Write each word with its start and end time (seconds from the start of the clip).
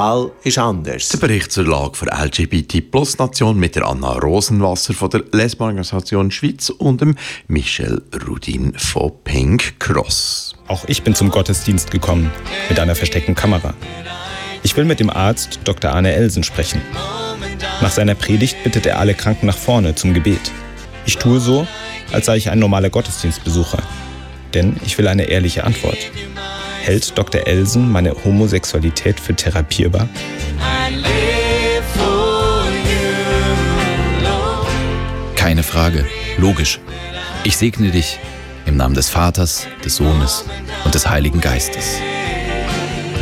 Fall 0.00 0.30
ist 0.44 0.56
anders. 0.56 1.10
Der 1.10 1.18
Bericht 1.18 1.52
zur 1.52 1.66
Lage 1.66 1.94
für 1.94 2.06
LGBT-Plus-Nation 2.06 3.58
mit 3.58 3.76
der 3.76 3.86
Anna 3.86 4.12
Rosenwasser 4.12 4.94
von 4.94 5.10
der 5.10 5.24
Lesbenorganisation 5.30 6.30
Schweiz 6.30 6.70
und 6.70 7.02
dem 7.02 7.16
Michel 7.48 8.00
Rudin 8.26 8.72
von 8.78 9.12
Pink 9.24 9.78
Cross. 9.78 10.56
Auch 10.68 10.86
ich 10.86 11.02
bin 11.02 11.14
zum 11.14 11.28
Gottesdienst 11.28 11.90
gekommen 11.90 12.30
mit 12.70 12.80
einer 12.80 12.94
versteckten 12.94 13.34
Kamera. 13.34 13.74
Ich 14.62 14.74
will 14.74 14.86
mit 14.86 15.00
dem 15.00 15.10
Arzt 15.10 15.60
Dr. 15.64 15.92
Arne 15.92 16.14
Elsen 16.14 16.44
sprechen. 16.44 16.80
Nach 17.82 17.90
seiner 17.90 18.14
Predigt 18.14 18.56
bittet 18.64 18.86
er 18.86 19.00
alle 19.00 19.12
Kranken 19.12 19.48
nach 19.48 19.58
vorne 19.58 19.96
zum 19.96 20.14
Gebet. 20.14 20.50
Ich 21.04 21.18
tue 21.18 21.40
so, 21.40 21.66
als 22.10 22.24
sei 22.24 22.38
ich 22.38 22.48
ein 22.48 22.58
normaler 22.58 22.88
Gottesdienstbesucher. 22.88 23.82
Denn 24.54 24.76
ich 24.82 24.96
will 24.96 25.08
eine 25.08 25.24
ehrliche 25.24 25.64
Antwort. 25.64 25.98
Hält 26.82 27.16
Dr. 27.16 27.46
Elsen 27.46 27.90
meine 27.90 28.14
Homosexualität 28.24 29.20
für 29.20 29.34
therapierbar? 29.34 30.08
Keine 35.36 35.62
Frage. 35.62 36.06
Logisch. 36.38 36.80
Ich 37.44 37.56
segne 37.56 37.90
dich 37.90 38.18
im 38.66 38.76
Namen 38.76 38.94
des 38.94 39.08
Vaters, 39.08 39.66
des 39.84 39.96
Sohnes 39.96 40.44
und 40.84 40.94
des 40.94 41.08
Heiligen 41.08 41.40
Geistes. 41.40 42.00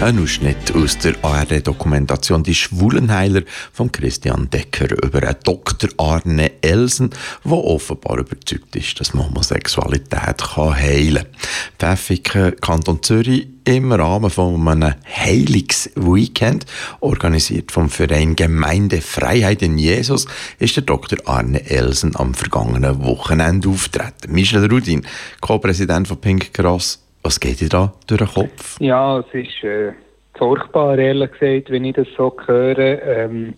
Ein 0.01 0.23
Ausschnitt 0.23 0.77
aus 0.77 0.97
der 0.99 1.17
ARD-Dokumentation 1.23 2.45
Die 2.45 2.55
Schwulenheiler 2.55 3.43
von 3.73 3.91
Christian 3.91 4.49
Decker 4.49 4.93
über 5.05 5.25
einen 5.25 5.35
Dr. 5.43 5.91
Arne 5.97 6.53
Elsen, 6.63 7.11
der 7.45 7.53
offenbar 7.53 8.19
überzeugt 8.19 8.77
ist, 8.77 9.01
dass 9.01 9.13
man 9.13 9.27
Homosexualität 9.27 10.57
heilen 10.57 11.25
kann. 11.25 11.97
Pfäffiken, 11.97 12.55
Kanton 12.61 13.03
Zürich, 13.03 13.49
im 13.65 13.91
Rahmen 13.91 14.31
von 14.31 14.69
einem 14.69 14.95
Heilungsweekend, 15.05 16.65
organisiert 17.01 17.73
vom 17.73 17.91
Verein 17.91 18.37
Gemeindefreiheit 18.37 19.63
in 19.63 19.79
Jesus, 19.79 20.27
ist 20.61 20.77
der 20.77 20.85
Dr. 20.85 21.19
Arne 21.25 21.69
Elsen 21.69 22.15
am 22.15 22.35
vergangenen 22.35 23.03
Wochenende 23.03 23.69
auftreten. 23.69 24.33
Michel 24.33 24.65
Rudin, 24.71 25.05
Co-Präsident 25.41 26.07
von 26.07 26.21
Pink 26.21 26.55
Cross, 26.55 27.01
was 27.23 27.41
geht 27.41 27.61
dir 27.61 27.69
da 27.69 27.93
durch 28.07 28.21
den 28.21 28.29
Kopf? 28.29 28.81
Ja, 28.81 29.19
es 29.19 29.27
ist 29.33 29.65
äh, 29.65 29.93
furchtbar, 30.37 30.99
ehrlich 30.99 31.33
gesagt, 31.33 31.71
wenn 31.71 31.85
ich 31.85 31.97
das 31.97 32.09
so 32.17 32.35
höre. 32.47 32.79
Ähm, 32.79 33.55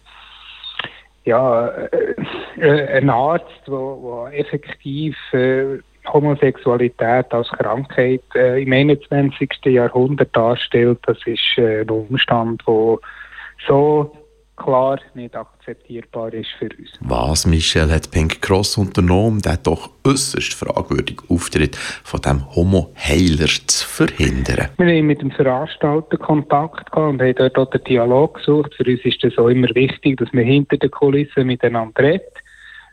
ja, 1.24 1.68
äh, 1.68 2.14
äh, 2.58 2.98
ein 2.98 3.10
Arzt, 3.10 3.62
der 3.66 4.30
effektiv 4.32 5.16
äh, 5.32 5.78
Homosexualität 6.06 7.32
als 7.32 7.48
Krankheit 7.50 8.22
äh, 8.34 8.62
im 8.62 8.72
21. 8.72 9.50
Jahrhundert 9.66 10.34
darstellt, 10.34 10.98
das 11.06 11.18
ist 11.26 11.58
ein 11.58 11.88
Umstand, 11.90 12.62
der 12.66 12.98
so 13.68 14.12
klar 14.62 14.98
nicht 15.14 15.34
akzeptierbar 15.34 16.32
ist 16.34 16.50
für 16.58 16.68
uns. 16.78 16.90
Was, 17.00 17.46
Michel, 17.46 17.90
hat 17.90 18.10
Pink 18.10 18.42
Cross 18.42 18.76
unternommen, 18.76 19.40
der 19.40 19.56
doch 19.56 19.90
äußerst 20.04 20.54
fragwürdig 20.54 21.20
Auftritt 21.28 21.76
von 21.76 22.20
dem 22.20 22.54
Homo-Heiler 22.54 23.48
zu 23.66 23.86
verhindern? 23.88 24.68
Wir 24.76 24.98
haben 24.98 25.06
mit 25.06 25.22
dem 25.22 25.30
Veranstalter 25.30 26.18
Kontakt 26.18 26.92
gehabt 26.92 27.12
und 27.12 27.22
haben 27.22 27.34
dort 27.34 27.58
auch 27.58 27.70
den 27.70 27.84
Dialog 27.84 28.34
gesucht. 28.34 28.74
Für 28.74 28.84
uns 28.84 29.00
ist 29.04 29.24
es 29.24 29.38
auch 29.38 29.48
immer 29.48 29.68
wichtig, 29.74 30.18
dass 30.18 30.32
wir 30.32 30.44
hinter 30.44 30.76
den 30.76 30.90
Kulissen 30.90 31.46
miteinander 31.46 32.02
reden 32.02 32.24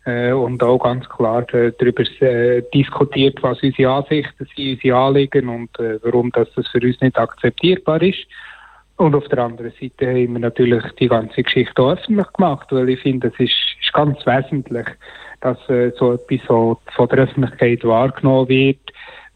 äh, 0.06 0.32
und 0.32 0.64
auch 0.64 0.80
ganz 0.80 1.08
klar 1.10 1.42
äh, 1.54 1.74
darüber 1.78 2.04
äh, 2.22 2.64
diskutiert, 2.74 3.44
was 3.44 3.62
unsere 3.62 3.92
Ansichten 3.92 4.48
sind, 4.56 4.76
unsere 4.76 4.98
Anliegen 4.98 5.50
und 5.50 5.70
warum 5.78 6.32
das, 6.32 6.48
das 6.56 6.68
für 6.70 6.80
uns 6.80 7.00
nicht 7.02 7.18
akzeptierbar 7.18 8.02
ist. 8.02 8.26
Und 8.98 9.16
auf 9.16 9.28
der 9.28 9.40
anderen 9.40 9.72
Seite 9.80 10.08
haben 10.08 10.34
wir 10.34 10.40
natürlich 10.40 10.84
die 11.00 11.08
ganze 11.08 11.44
Geschichte 11.44 11.82
öffentlich 11.82 12.32
gemacht, 12.34 12.68
weil 12.72 12.90
ich 12.90 13.00
finde, 13.00 13.28
es 13.28 13.40
ist, 13.40 13.54
ist 13.80 13.94
ganz 13.94 14.26
wesentlich, 14.26 14.88
dass 15.42 15.58
äh, 15.70 15.92
so 15.98 16.14
etwas 16.14 16.48
so 16.48 16.80
von 16.96 17.08
der 17.10 17.20
Öffentlichkeit 17.20 17.84
wahrgenommen 17.84 18.50
wird 18.50 18.80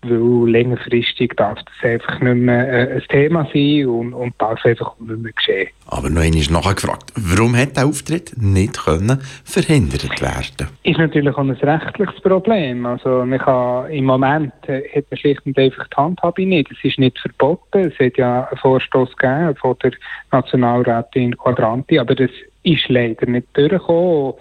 weil 0.03 0.49
längerfristig 0.49 1.33
darf 1.35 1.59
das 1.59 1.91
einfach 1.91 2.19
nicht 2.21 2.35
mehr 2.35 2.67
äh, 2.67 2.95
ein 2.95 3.03
Thema 3.09 3.47
sein 3.53 3.85
und, 3.85 4.13
und 4.13 4.33
darf 4.39 4.65
einfach 4.65 4.93
nicht 4.99 5.21
mehr 5.21 5.31
geschehen. 5.31 5.69
Aber 5.87 6.09
noch 6.09 6.21
einmal 6.21 6.43
nachher 6.49 6.73
gefragt, 6.73 7.11
warum 7.15 7.55
hat 7.55 7.77
der 7.77 7.85
Auftritt 7.85 8.33
nicht 8.37 8.83
können 8.83 9.21
verhindert 9.43 10.21
werden 10.21 10.69
Ist 10.83 10.97
natürlich 10.97 11.35
auch 11.35 11.39
ein 11.39 11.51
rechtliches 11.51 12.19
Problem. 12.21 12.85
Also 12.85 13.25
man 13.25 13.39
kann, 13.39 13.91
im 13.91 14.05
Moment 14.05 14.53
äh, 14.67 14.81
hat 14.95 15.05
man 15.09 15.17
schlicht 15.17 15.45
und 15.45 15.57
einfach 15.57 15.87
die 15.87 15.97
Handhabe 15.97 16.45
nicht. 16.45 16.71
Es 16.71 16.83
ist 16.83 16.99
nicht 16.99 17.19
verboten. 17.19 17.91
Es 17.91 17.99
hat 17.99 18.17
ja 18.17 18.47
einen 18.47 18.57
Vorstoß 18.57 19.15
gegeben 19.17 19.55
von 19.55 19.75
der 19.83 19.91
Nationalrätin 20.31 21.37
Quadranti, 21.37 21.99
aber 21.99 22.15
das 22.15 22.31
ist 22.63 22.87
leider 22.89 23.25
nicht 23.27 23.47
durchgekommen. 23.53 24.33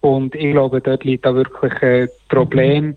Und 0.00 0.34
ich 0.34 0.52
glaube, 0.52 0.80
dort 0.80 1.04
liegt 1.04 1.24
da 1.24 1.34
wirklich 1.34 1.72
ein 1.82 2.08
Problem, 2.28 2.86
mhm 2.86 2.96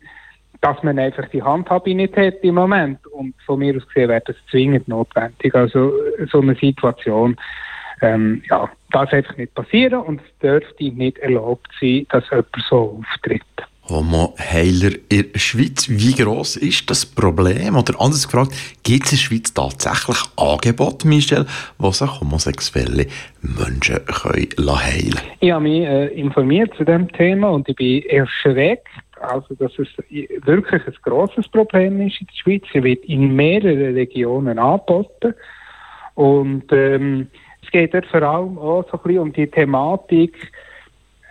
dass 0.62 0.81
man 0.84 1.00
einfach 1.00 1.28
die 1.29 1.44
Handhabe 1.44 1.94
nicht 1.94 2.16
hat 2.18 2.35
im 2.41 2.56
Moment. 2.56 3.06
Und 3.07 3.34
von 3.45 3.59
mir 3.59 3.75
aus 3.75 3.88
gesehen 3.88 4.09
wäre 4.09 4.23
das 4.25 4.35
zwingend 4.50 4.88
notwendig. 4.88 5.53
Also 5.56 5.94
so 6.31 6.41
eine 6.41 6.56
Situation, 6.56 7.38
ähm, 8.01 8.44
ja, 8.50 8.69
darf 8.91 9.12
einfach 9.12 9.38
nicht 9.38 9.53
passieren 9.56 10.01
und 10.01 10.22
es 10.22 10.40
dürfte 10.40 10.91
nicht 10.91 11.18
erlaubt 11.19 11.68
sein, 11.79 12.06
dass 12.09 12.29
jemand 12.29 12.47
so 12.69 13.00
auftritt. 13.00 13.41
Homo-Heiler 13.90 14.91
in 15.09 15.31
der 15.31 15.40
Schweiz, 15.40 15.88
wie 15.90 16.13
groß 16.13 16.57
ist 16.57 16.89
das 16.89 17.06
Problem? 17.06 17.78
Oder 17.78 18.00
anders 18.01 18.28
gefragt, 18.28 18.51
gibt 18.84 19.06
es 19.06 19.12
in 19.13 19.18
der 19.18 19.24
Schweiz 19.24 19.53
tatsächlich 19.53 20.18
Angebote, 20.35 21.07
Michel, 21.07 21.45
wo 21.78 21.91
sich 21.91 22.19
homosexuelle 22.19 23.07
Menschen 23.41 24.06
können 24.06 24.84
heilen 24.84 25.12
können? 25.12 25.31
Ich 25.39 25.51
habe 25.51 25.63
mich 25.63 25.85
äh, 25.85 26.07
informiert 26.07 26.74
zu 26.75 26.84
diesem 26.84 27.09
Thema 27.13 27.50
und 27.50 27.69
ich 27.69 27.75
bin 27.78 28.03
erschreckt, 28.09 28.88
also 29.22 29.56
dass 29.56 29.72
es 29.78 29.88
wirklich 30.46 30.86
ein 30.86 30.96
grosses 31.04 31.48
Problem 31.48 32.02
ist 32.02 32.20
in 32.22 32.28
der 32.28 32.36
Schweiz. 32.36 32.64
Sie 32.74 32.84
wird 32.84 33.06
in 33.06 33.36
mehreren 33.36 33.94
Regionen 33.94 34.60
angeboten. 34.60 35.34
Und 36.16 36.72
ähm, 36.72 37.28
es 37.64 37.72
geht 37.72 37.94
dort 37.94 38.06
vor 38.08 38.22
allem 38.22 38.58
auch 38.58 38.86
so 38.90 38.98
ein 38.98 39.04
bisschen 39.04 39.20
um 39.20 39.34
die 39.34 39.48
Thematik, 39.48 40.36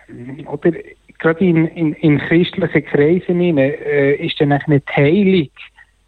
ähm, 0.09 0.47
oder 0.47 0.71
gerade 1.19 1.39
in, 1.39 1.67
in, 1.67 1.93
in 1.93 2.19
christlichen 2.19 2.85
Kreisen 2.85 3.57
äh, 3.57 4.13
ist 4.15 4.39
dann 4.39 4.51
eine 4.51 4.81
Heilung 4.95 5.49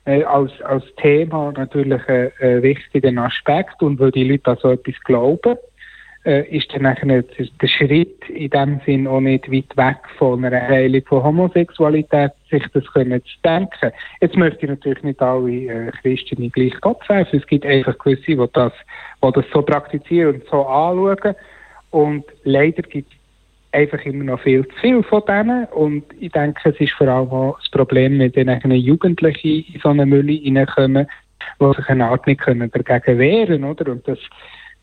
äh, 0.06 0.24
als, 0.24 0.52
als 0.62 0.84
Thema 0.98 1.52
natürlich 1.52 2.08
ein, 2.08 2.32
ein 2.40 2.64
wichtiger 2.64 3.22
Aspekt. 3.22 3.82
Und 3.82 4.00
weil 4.00 4.12
die 4.12 4.30
Leute 4.30 4.52
an 4.52 4.58
so 4.62 4.72
etwas 4.72 4.96
glauben, 5.04 5.58
äh, 6.26 6.46
ist 6.56 6.74
dann 6.74 6.84
der, 6.84 7.24
der 7.24 7.68
Schritt 7.68 8.30
in 8.30 8.50
dem 8.50 8.82
Sinn 8.86 9.08
auch 9.08 9.22
nicht 9.22 9.52
weit 9.52 9.78
weg 9.78 9.98
von 10.18 10.44
einer 10.44 10.62
Heilung 10.62 11.02
von 11.06 11.24
Homosexualität, 11.24 12.32
sich 12.50 12.64
das 12.74 12.86
können 12.94 13.24
zu 13.24 13.36
denken. 13.44 13.92
Jetzt 14.22 14.36
möchte 14.36 14.66
ich 14.66 14.70
natürlich 14.70 15.04
nicht 15.04 15.22
alle 15.22 15.52
äh, 15.52 15.92
Christen 16.02 16.52
gleich 16.52 16.74
Gott 16.82 17.08
werfen. 17.08 17.40
Es 17.40 17.48
gibt 17.48 17.66
einfach 17.66 17.98
gewisse, 18.00 18.26
die 18.26 18.50
das, 18.54 18.74
die 19.24 19.32
das 19.32 19.46
so 19.54 19.62
praktizieren 19.62 20.36
und 20.36 20.44
so 20.50 20.66
anschauen. 20.66 21.36
Und 21.92 22.26
leider 22.44 22.84
gibt 22.84 23.12
es 23.12 23.20
einfach 23.72 24.04
immer 24.06 24.24
noch 24.24 24.42
viel 24.42 24.68
zu 24.68 24.76
viel 24.82 25.04
von 25.04 25.24
denen. 25.28 25.66
Und 25.68 26.04
ich 26.20 26.32
denke, 26.32 26.70
es 26.70 26.80
ist 26.80 26.94
vor 26.94 27.08
allem 27.08 27.30
auch 27.30 27.58
das 27.60 27.70
Problem, 27.70 28.20
wenn 28.20 28.48
dann 28.48 28.72
Jugendliche 28.72 29.72
in 29.74 29.80
so 29.82 29.90
eine 29.90 30.06
Mülle 30.06 30.40
reinkommen, 30.44 31.08
die 31.60 31.74
sich 31.76 31.90
eine 31.90 32.08
Art 32.08 32.28
nicht 32.28 32.42
können 32.42 32.72
dagegen 32.72 33.20
wehren 33.20 33.64
oder? 33.64 33.92
Und 33.92 34.08
das, 34.08 34.20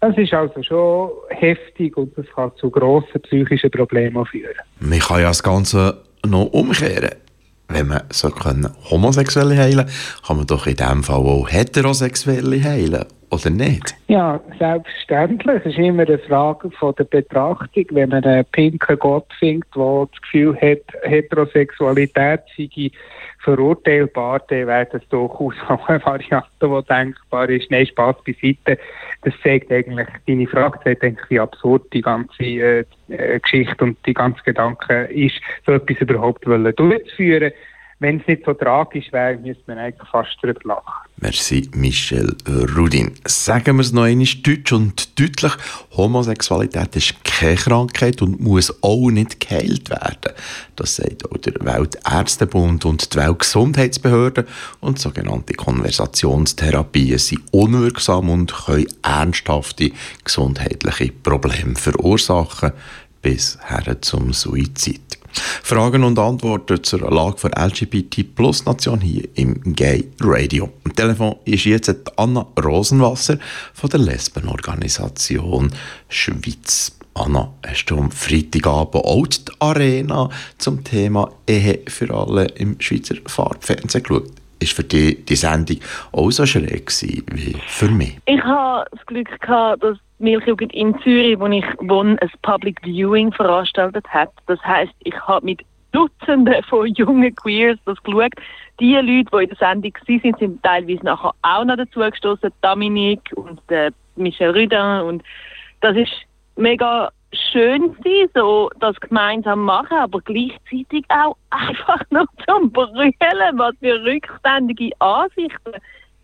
das 0.00 0.16
ist 0.16 0.32
also 0.32 0.62
schon 0.62 1.10
heftig 1.30 1.96
und 1.96 2.16
das 2.16 2.26
kann 2.34 2.52
zu 2.56 2.70
grossen 2.70 3.20
psychischen 3.22 3.70
Problemen 3.70 4.24
führen. 4.26 4.54
Man 4.80 4.98
kann 4.98 5.20
ja 5.20 5.28
das 5.28 5.42
Ganze 5.42 6.02
noch 6.26 6.46
umkehren. 6.46 7.14
Wenn 7.68 7.88
man 7.88 8.02
so 8.10 8.30
Homosexuelle 8.90 9.56
heilen 9.56 9.86
kann 10.24 10.36
man 10.36 10.46
doch 10.46 10.66
in 10.66 10.76
dem 10.76 11.02
Fall 11.02 11.16
auch 11.16 11.50
Heterosexuelle 11.50 12.62
heilen 12.62 13.04
oder 13.30 13.50
nicht? 13.50 13.94
Ja, 14.08 14.40
selbstverständlich. 14.58 15.62
Es 15.64 15.72
ist 15.72 15.78
immer 15.78 16.04
eine 16.04 16.18
Frage 16.18 16.70
von 16.70 16.94
der 16.96 17.04
Betrachtung. 17.04 17.84
Wenn 17.90 18.10
man 18.10 18.24
einen 18.24 18.44
pinken 18.46 18.98
Gott 18.98 19.26
findet, 19.38 19.74
der 19.74 20.08
das 20.10 20.22
Gefühl 20.22 20.56
hat, 20.56 20.82
Heterosexualität 21.02 22.40
sei 22.56 22.90
verurteilbar, 23.46 24.40
dann 24.48 24.66
wäre 24.66 24.88
das 24.90 25.02
durchaus 25.08 25.54
auch 25.68 25.88
eine 25.88 26.04
Variante, 26.04 26.48
die 26.60 26.88
denkbar 26.88 27.48
ist. 27.48 27.70
Nein, 27.70 27.86
Spaß 27.86 28.16
beiseite. 28.24 28.78
Das 29.22 29.34
zeigt 29.42 29.70
eigentlich, 29.70 30.08
deine 30.26 30.46
Frage 30.48 30.80
zeigt 30.82 31.04
eigentlich, 31.04 31.30
wie 31.30 31.38
absurd 31.40 31.92
die 31.92 32.02
ganze 32.02 32.42
äh, 32.42 32.84
Geschichte 33.40 33.84
und 33.84 33.98
die 34.04 34.14
ganze 34.14 34.42
Gedanke 34.42 35.04
ist, 35.04 35.36
so 35.64 35.72
etwas 35.72 35.96
überhaupt 35.98 36.44
durchzuführen. 36.44 37.52
Wenn 37.98 38.20
es 38.20 38.26
nicht 38.26 38.44
so 38.44 38.52
tragisch 38.52 39.10
wäre, 39.10 39.38
müsste 39.38 39.62
man 39.68 39.78
eigentlich 39.78 40.08
fast 40.10 40.36
drüber 40.42 40.60
lachen. 40.64 40.92
Merci, 41.18 41.70
Michel 41.74 42.36
Rudin. 42.76 43.14
Sagen 43.26 43.76
wir 43.76 43.80
es 43.80 43.92
noch 43.92 44.02
einmal 44.02 44.26
deutsch 44.26 44.72
und 44.72 45.18
deutlich. 45.18 45.52
Homosexualität 45.96 46.94
ist 46.94 47.24
keine 47.24 47.56
Krankheit 47.56 48.20
und 48.20 48.38
muss 48.38 48.82
auch 48.82 49.10
nicht 49.10 49.40
geheilt 49.40 49.88
werden. 49.88 50.34
Das 50.76 50.96
sagt 50.96 51.24
auch 51.24 51.38
der 51.38 51.54
Weltärztebund 51.60 52.84
und 52.84 53.14
die 53.14 53.18
Weltgesundheitsbehörde. 53.18 54.44
Und 54.80 54.98
sogenannte 54.98 55.54
Konversationstherapien 55.54 57.18
sind 57.18 57.42
unwirksam 57.50 58.28
und 58.28 58.52
können 58.52 58.88
ernsthafte 59.02 59.90
gesundheitliche 60.22 61.12
Probleme 61.12 61.76
verursachen, 61.76 62.72
bis 63.22 63.58
her 63.66 64.02
zum 64.02 64.34
Suizid. 64.34 65.05
Fragen 65.62 66.04
und 66.04 66.18
Antworten 66.18 66.82
zur 66.82 67.10
Lage 67.10 67.48
der 67.48 67.66
LGBT-Plus-Nation 67.66 69.00
hier 69.00 69.28
im 69.34 69.60
Gay 69.74 70.08
Radio. 70.20 70.70
Am 70.84 70.94
Telefon 70.94 71.36
ist 71.44 71.64
jetzt 71.64 72.18
Anna 72.18 72.46
Rosenwasser 72.62 73.38
von 73.74 73.90
der 73.90 74.00
Lesbenorganisation 74.00 75.70
Schweiz. 76.08 76.96
Anna, 77.14 77.50
hast 77.66 77.86
du 77.86 77.96
am 77.96 78.10
Freitagabend 78.10 78.94
auch 78.94 79.26
die 79.26 79.52
Arena 79.58 80.28
zum 80.58 80.84
Thema 80.84 81.30
Ehe 81.46 81.80
für 81.88 82.12
alle 82.14 82.44
im 82.56 82.78
Schweizer 82.78 83.16
Farbfernsehen 83.26 84.02
geschaut? 84.04 84.30
Ist 84.58 84.72
für 84.72 84.84
dich 84.84 85.24
die 85.24 85.36
Sendung 85.36 85.78
auch 86.12 86.30
so 86.30 86.44
schräg 86.46 86.90
wie 87.02 87.56
für 87.66 87.88
mich? 87.88 88.18
Ich 88.26 88.42
habe 88.42 88.86
das 88.90 89.04
Glück 89.06 89.40
gehabt, 89.40 89.82
dass 89.82 89.98
Milchjugend 90.18 90.72
in 90.74 90.98
Zürich, 91.00 91.38
wo 91.38 91.46
ich 91.46 91.64
wohne, 91.80 92.20
ein 92.20 92.30
Public 92.42 92.80
Viewing 92.82 93.32
veranstaltet 93.32 94.06
hat. 94.08 94.30
Das 94.46 94.60
heißt, 94.62 94.92
ich 95.00 95.14
habe 95.20 95.44
mit 95.44 95.62
Dutzenden 95.92 96.62
von 96.64 96.86
jungen 96.94 97.34
Queers 97.34 97.78
das 97.84 98.02
geschaut. 98.02 98.32
Die 98.80 98.94
Leute, 98.94 99.30
die 99.32 99.42
in 99.42 99.48
der 99.48 99.56
Sendung 99.56 99.92
waren, 99.94 100.34
sind 100.38 100.62
teilweise 100.62 101.04
nachher 101.04 101.32
auch 101.42 101.64
noch 101.64 101.76
dazu 101.76 102.00
gestoßen, 102.00 102.50
Dominique 102.62 103.32
und 103.34 103.60
äh, 103.70 103.90
Michel 104.16 104.50
Rüdin. 104.50 105.02
Und 105.02 105.22
das 105.80 105.96
ist 105.96 106.12
mega 106.56 107.10
schön 107.32 107.94
gewesen, 107.94 108.30
so 108.34 108.70
das 108.80 108.98
gemeinsam 109.00 109.60
machen, 109.60 109.96
aber 109.96 110.20
gleichzeitig 110.20 111.04
auch 111.08 111.36
einfach 111.50 112.02
noch 112.10 112.26
zum 112.46 112.70
Brüllen, 112.70 113.58
was 113.58 113.74
für 113.80 114.02
rückständige 114.04 114.90
Ansichten 115.00 115.72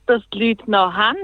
dass 0.07 0.23
die 0.31 0.49
Leute 0.49 0.71
noch 0.71 0.93
haben. 0.93 1.19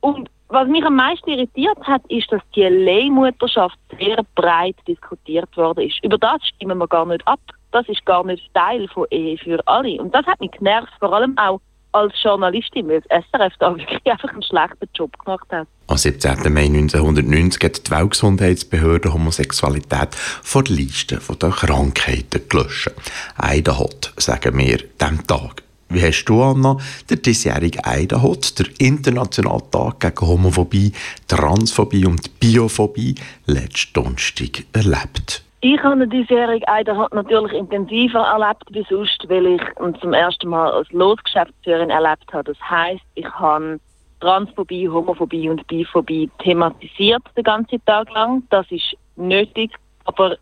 Und 0.00 0.30
was 0.50 0.68
mich 0.68 0.84
am 0.84 0.96
meisten 0.96 1.30
irritiert 1.30 1.78
hat, 1.82 2.02
ist, 2.08 2.30
dass 2.30 2.42
die 2.54 2.62
Leihmutterschaft 2.62 3.78
sehr 3.98 4.22
breit 4.34 4.76
diskutiert 4.86 5.56
worden 5.56 5.86
ist. 5.86 6.02
Über 6.04 6.18
das 6.18 6.44
stimmen 6.54 6.78
wir 6.78 6.88
gar 6.88 7.06
nicht 7.06 7.26
ab. 7.26 7.40
Das 7.72 7.88
ist 7.88 8.04
gar 8.04 8.24
nicht 8.24 8.52
Teil 8.52 8.88
von 8.88 9.06
Ehe 9.10 9.38
für 9.38 9.60
alle. 9.66 10.00
Und 10.00 10.14
das 10.14 10.26
hat 10.26 10.40
mich 10.40 10.50
genervt, 10.50 10.92
vor 10.98 11.12
allem 11.12 11.38
auch 11.38 11.60
als 11.92 12.12
Journalistin, 12.22 12.88
weil 12.88 13.00
das 13.02 13.24
SRF 13.30 13.52
da 13.58 13.74
wirklich 13.76 14.06
einfach 14.06 14.30
einen 14.30 14.42
schlechten 14.42 14.88
Job 14.94 15.16
gemacht 15.24 15.46
hat. 15.50 15.68
Am 15.86 15.96
17. 15.96 16.52
Mai 16.52 16.66
1990 16.66 17.64
hat 17.64 17.86
die 17.86 17.90
Weltgesundheitsbehörde 17.90 19.12
Homosexualität 19.12 20.14
vor 20.14 20.64
der 20.64 20.76
Liste 20.76 21.20
der 21.40 21.50
Krankheiten 21.50 22.48
gelöscht. 22.48 22.90
Eidenhot, 23.36 24.12
sagen 24.16 24.56
wir, 24.58 24.78
dem 24.78 25.26
Tag. 25.26 25.62
Wie 25.92 26.02
hast 26.02 26.24
du, 26.26 26.40
Anna, 26.40 26.76
den 27.10 27.20
diesjährigen 27.20 27.84
Eidenhot, 27.84 28.60
der 28.60 28.66
internationale 28.78 29.68
Tag 29.72 29.98
gegen 29.98 30.20
Homophobie, 30.20 30.92
Transphobie 31.26 32.06
und 32.06 32.38
Biophobie, 32.38 33.16
letzten 33.46 33.94
Donnerstag 33.94 34.66
erlebt? 34.72 35.42
Ich 35.62 35.82
habe 35.82 36.06
den 36.06 36.10
diesjährigen 36.10 36.68
Eidenhot 36.68 37.12
natürlich 37.12 37.54
intensiver 37.54 38.20
erlebt 38.20 38.62
wie 38.70 38.86
sonst, 38.88 39.18
weil 39.28 39.46
ich 39.46 39.62
ihn 39.84 39.96
zum 40.00 40.12
ersten 40.12 40.48
Mal 40.48 40.70
als 40.70 40.88
Losgeschäftsführerin 40.92 41.90
erlebt 41.90 42.32
habe. 42.32 42.44
Das 42.44 42.70
heisst, 42.70 43.02
ich 43.16 43.28
habe 43.28 43.80
Transphobie, 44.20 44.88
Homophobie 44.88 45.50
und 45.50 45.66
Biphobie 45.66 46.30
thematisiert 46.38 47.22
den 47.36 47.42
ganzen 47.42 47.84
Tag 47.84 48.12
lang. 48.12 48.44
Das 48.50 48.64
ist 48.70 48.96
nötig, 49.16 49.72
aber 50.04 50.36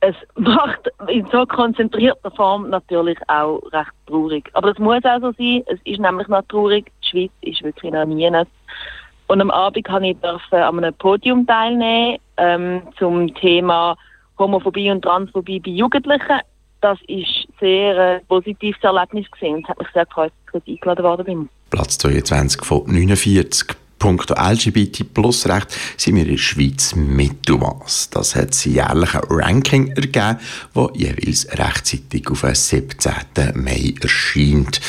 es 0.00 0.14
macht 0.36 0.90
in 1.08 1.26
so 1.32 1.44
konzentrierter 1.46 2.30
Form 2.30 2.70
natürlich 2.70 3.18
auch 3.28 3.60
recht 3.72 3.92
traurig. 4.06 4.48
Aber 4.52 4.68
das 4.68 4.78
muss 4.78 5.04
auch 5.04 5.20
so 5.20 5.32
sein. 5.32 5.62
Es 5.66 5.80
ist 5.84 6.00
nämlich 6.00 6.28
noch 6.28 6.42
traurig. 6.48 6.90
Die 7.02 7.08
Schweiz 7.08 7.30
ist 7.40 7.62
wirklich 7.62 7.92
noch 7.92 8.04
nie. 8.04 8.30
Und 9.26 9.40
am 9.40 9.50
Abend 9.50 9.84
kann 9.84 10.04
ich 10.04 10.16
dürfen 10.20 10.54
an 10.54 10.78
einem 10.78 10.94
Podium 10.94 11.46
teilnehmen 11.46 12.18
ähm, 12.36 12.82
zum 12.98 13.34
Thema 13.34 13.96
Homophobie 14.38 14.90
und 14.90 15.02
Transphobie 15.02 15.60
bei 15.60 15.70
Jugendlichen. 15.70 16.40
Das 16.80 16.98
ist 17.08 17.48
sehr 17.58 17.96
äh, 17.98 18.20
positives 18.28 18.82
Erlebnis 18.82 19.28
gewesen. 19.32 19.62
Es 19.64 19.68
hat 19.68 19.78
mich 19.78 19.88
sehr 19.92 20.06
gefreut, 20.06 20.32
dass 20.52 20.62
ich 20.64 20.74
eingeladen 20.74 21.04
worden 21.04 21.24
bin. 21.24 21.48
Platz 21.70 21.98
22 21.98 22.64
von 22.64 22.84
49 22.86 23.76
Punkto 23.98 24.34
LGBT 24.34 25.12
Plus 25.12 25.48
Recht 25.48 25.70
sind 25.96 26.16
wir 26.16 26.22
in 26.22 26.30
der 26.30 26.38
Schweiz 26.38 26.94
Mittelmaß. 26.94 28.10
Das 28.10 28.36
hat 28.36 28.50
ein 28.52 28.72
jährliches 28.72 29.22
Ranking 29.28 29.88
ergeben, 29.88 30.38
das 30.74 30.90
jeweils 30.94 31.48
rechtzeitig 31.58 32.30
auf 32.30 32.42
den 32.42 32.54
17. 32.54 33.12
Mai 33.54 33.94
erscheint. 34.00 34.80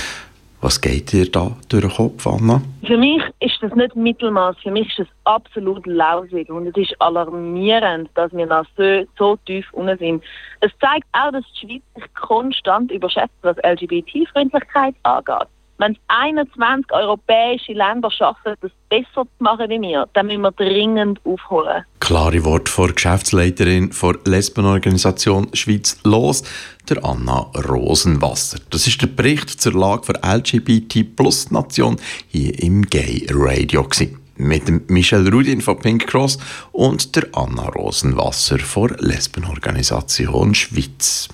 Was 0.62 0.82
geht 0.82 1.14
dir 1.14 1.32
da 1.32 1.56
durch 1.70 1.84
den 1.84 1.92
Kopf, 1.92 2.28
Anna? 2.28 2.62
Für 2.86 2.98
mich 2.98 3.24
ist 3.40 3.58
das 3.62 3.74
nicht 3.76 3.96
Mittelmaß, 3.96 4.58
für 4.62 4.72
mich 4.72 4.90
ist 4.90 5.00
das 5.00 5.08
absolut 5.24 5.88
lausig 5.88 6.50
und 6.50 6.68
es 6.68 6.76
ist 6.76 7.02
alarmierend, 7.02 8.10
dass 8.16 8.34
wir 8.34 8.46
noch 8.46 8.66
so, 8.76 9.06
so 9.18 9.38
tief 9.46 9.66
unten 9.72 9.98
sind. 9.98 10.24
Es 10.60 10.72
zeigt 10.82 11.08
auch, 11.14 11.32
dass 11.32 11.46
die 11.54 11.68
Schweiz 11.68 11.84
sich 11.96 12.14
konstant 12.14 12.92
überschätzt, 12.92 13.36
was 13.42 13.56
LGBT-Freundlichkeit 13.64 14.96
angeht 15.04 15.48
wenn 15.80 15.94
es 15.94 15.98
21 16.08 16.92
europäische 16.92 17.74
Länder 17.74 18.12
schaffen, 18.12 18.54
das 18.62 18.72
besser 18.90 19.24
zu 19.24 19.28
machen 19.40 19.70
wie 19.70 19.82
wir, 19.82 20.08
dann 20.14 20.28
müssen 20.28 20.42
wir 20.42 20.52
dringend 20.52 21.20
aufholen. 21.26 21.86
Klare 22.00 22.44
Wort 22.44 22.70
vor 22.70 22.90
Geschäftsleiterin 22.90 23.90
der 23.90 24.16
Lesbenorganisation 24.26 25.48
Schweiz 25.54 25.98
Los, 26.04 26.44
der 26.90 27.04
Anna 27.04 27.50
Rosenwasser. 27.68 28.60
Das 28.70 28.88
ist 28.88 29.02
der 29.02 29.08
Bericht 29.08 29.50
zur 29.50 29.74
Lage 29.74 30.14
der 30.14 30.36
LGBT-Plus-Nation 30.36 31.98
hier 32.28 32.62
im 32.62 32.84
Gay 32.84 33.26
Radio. 33.30 33.88
Mit 34.36 34.68
dem 34.68 34.84
Michel 34.88 35.30
Rudin 35.30 35.62
von 35.62 35.80
Pink 35.80 36.08
Cross 36.08 36.40
und 36.72 37.16
der 37.16 37.28
Anna 37.34 37.68
Rosenwasser 37.70 38.60
von 38.60 38.96
Lesbenorganisation 39.00 40.56
Schweiz. 40.56 41.30